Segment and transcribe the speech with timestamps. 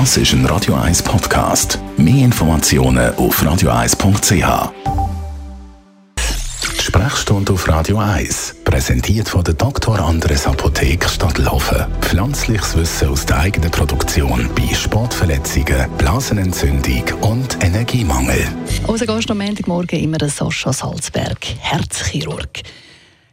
[0.00, 1.78] Das ist ein Radio 1 Podcast.
[1.96, 4.72] Mehr Informationen auf radio1.ch.
[6.82, 10.00] Sprechstunde auf Radio 1, präsentiert von der Dr.
[10.00, 11.86] Andres Apotheke Stadtlaufen.
[12.00, 18.48] Pflanzliches Wissen aus der eigenen Produktion bei Sportverletzungen, Blasenentzündung und Energiemangel.
[18.88, 22.64] Unser Gast am Montagmorgen immer der Sascha Salzberg, Herzchirurg.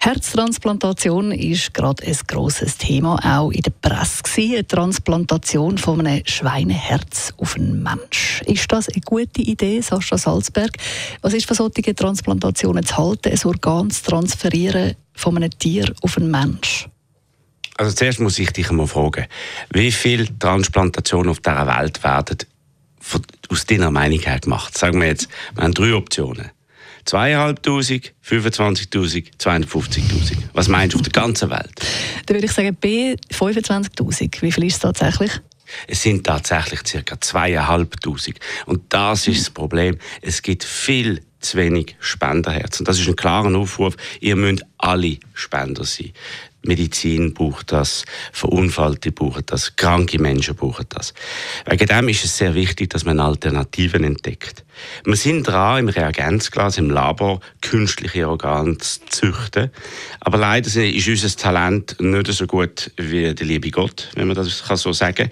[0.00, 4.22] Herztransplantation ist gerade ein grosses Thema, auch in der Presse.
[4.38, 8.40] Eine Transplantation von einem Schweineherz auf einen Mensch.
[8.46, 10.70] Ist das eine gute Idee, Sascha Salzberg?
[11.20, 16.16] Was ist von solchen Transplantationen zu halten, ein Organ zu transferieren von einem Tier auf
[16.16, 16.88] einen Mensch?
[17.76, 19.26] Also zuerst muss ich dich einmal fragen,
[19.72, 22.38] wie viele Transplantationen auf dieser Welt werden
[23.48, 24.76] aus deiner Meinung her gemacht?
[24.76, 26.50] Sagen wir jetzt, wir haben drei Optionen.
[27.06, 30.36] 2'500, 25'000, 250'000.
[30.52, 31.72] Was meinst du auf der ganzen Welt?
[32.26, 34.42] Dann würde ich sagen B, 25'000.
[34.42, 35.32] Wie viel ist es tatsächlich?
[35.86, 37.14] Es sind tatsächlich ca.
[37.14, 38.36] 2'500.
[38.66, 39.98] Und das ist das Problem.
[40.22, 42.84] Es gibt viel zu wenig Spenderherzen.
[42.84, 43.96] Das ist ein klarer Aufruf.
[44.20, 46.12] Ihr müsst alle Spender sein.
[46.62, 51.14] Medizin braucht das, Verunfallte brauchen das, kranke Menschen brauchen das.
[51.66, 54.64] Wegen dem ist es sehr wichtig, dass man Alternativen entdeckt.
[55.04, 59.70] Wir sind dran, im Reagenzglas, im Labor, künstliche Organe zu züchten.
[60.20, 64.62] Aber leider ist unser Talent nicht so gut wie der liebe Gott, wenn man das
[64.74, 65.30] so sagen kann.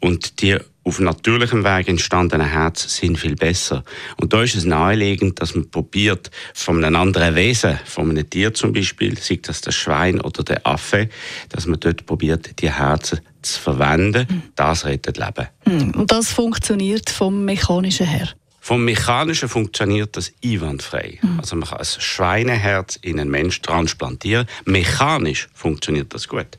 [0.00, 3.84] Und die auf natürlichem Weg entstandene Herz sind viel besser.
[4.16, 8.54] Und da ist es naheliegend, dass man probiert, von einem anderen Wesen, von einem Tier
[8.54, 11.10] zum Beispiel, sei das das Schwein oder der Affe,
[11.50, 14.26] dass man dort probiert, die Herzen zu verwenden.
[14.30, 14.42] Mhm.
[14.56, 15.48] Das rettet Leben.
[15.66, 15.90] Mhm.
[15.90, 18.28] Und das funktioniert vom Mechanischen her?
[18.58, 21.18] Vom Mechanischen funktioniert das einwandfrei.
[21.20, 21.38] Mhm.
[21.38, 24.46] Also man kann ein Schweineherz in einen Mensch transplantieren.
[24.64, 26.58] Mechanisch funktioniert das gut.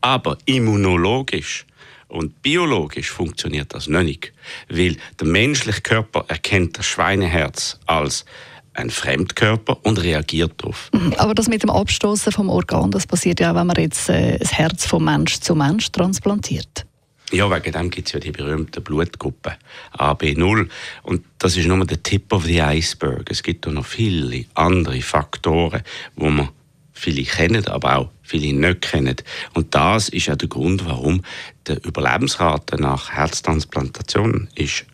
[0.00, 1.66] Aber immunologisch
[2.14, 4.32] und biologisch funktioniert das noch nicht,
[4.68, 8.24] weil der menschliche Körper erkennt das Schweineherz als
[8.72, 10.90] ein Fremdkörper und reagiert darauf.
[10.92, 11.14] Mhm.
[11.18, 14.38] Aber das mit dem Abstoßen vom Organ, das passiert ja auch, wenn man jetzt äh,
[14.38, 16.86] das Herz vom Mensch zu Mensch transplantiert.
[17.32, 19.56] Ja, wegen dem gibt es ja die berühmte Blutgruppe
[19.98, 20.68] AB0.
[21.02, 23.28] Und das ist nur der Tip of the Iceberg.
[23.30, 25.82] Es gibt auch noch viele andere Faktoren,
[26.14, 26.50] wo man
[26.94, 29.16] viele kennen, aber auch viele nicht kennen.
[29.52, 31.22] Und das ist auch der Grund, warum
[31.66, 34.86] die Überlebensrate nach Herztransplantation ist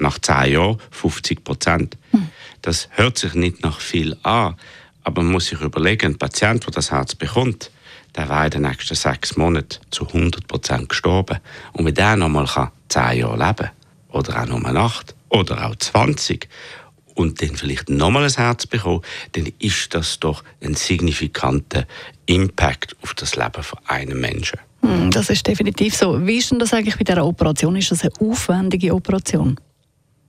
[0.00, 1.96] nach 10 Jahren 50 Prozent.
[2.10, 2.28] Hm.
[2.62, 4.56] Das hört sich nicht nach viel an,
[5.04, 7.70] aber man muss sich überlegen, ein Patient, der das Herz bekommt,
[8.16, 11.38] der war in den nächsten sechs Monaten zu 100 Prozent gestorben.
[11.74, 13.70] Und wenn der noch mal 10 Jahre leben kann,
[14.10, 16.48] oder auch nur 8 oder auch 20
[17.18, 19.02] und dann vielleicht nochmal ein Herz bekommen,
[19.32, 21.86] dann ist das doch ein signifikanter
[22.26, 24.60] Impact auf das Leben von einem Menschen.
[24.82, 26.24] Hm, das ist definitiv so.
[26.24, 27.74] Wie ist denn das eigentlich bei dieser Operation?
[27.74, 29.58] Ist das eine aufwendige Operation?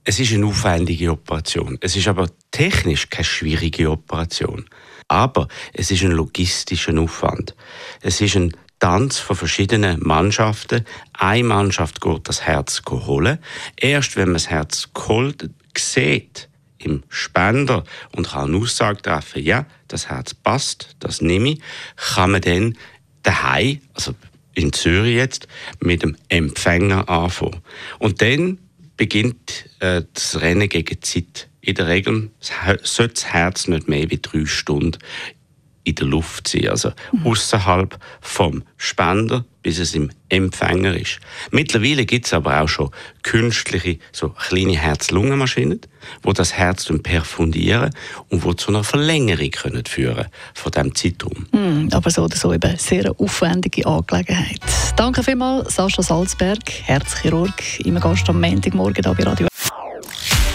[0.02, 1.78] Es ist eine aufwendige Operation.
[1.80, 4.64] Es ist aber technisch keine schwierige Operation.
[5.06, 7.54] Aber es ist ein logistischer Aufwand.
[8.00, 10.84] Es ist ein Tanz von verschiedenen Mannschaften.
[11.12, 13.38] Eine Mannschaft geht das Herz holen.
[13.76, 16.49] Erst wenn man das Herz geholt sieht,
[16.82, 17.84] im Spender
[18.16, 21.60] und kann eine Aussage treffen, ja, das Herz passt, das nehme ich,
[21.96, 22.76] kann man dann
[23.22, 24.14] daheim, also
[24.54, 25.46] in Zürich jetzt,
[25.80, 27.60] mit dem Empfänger anfangen.
[27.98, 28.58] Und dann
[28.96, 31.48] beginnt äh, das Rennen gegen die Zeit.
[31.62, 32.30] In der Regel
[32.82, 34.98] sollte das Herz nicht mehr wie drei Stunden
[35.84, 37.26] in der Luft sein, also mhm.
[37.26, 41.20] außerhalb vom Spender, bis es im Empfänger ist.
[41.50, 42.90] Mittlerweile gibt es aber auch schon
[43.22, 45.80] künstliche, so kleine Herz-Lungen-Maschinen,
[46.22, 47.90] wo das Herz perfundieren
[48.28, 51.46] und wo zu einer Verlängerung können führen von dem Zeitraum.
[51.52, 54.60] Mhm, aber so oder so eben sehr eine aufwendige Angelegenheit.
[54.96, 59.49] Danke vielmals, Sascha Salzberg, Herzchirurg, immer Gast am Montagmorgen hier bei Radio.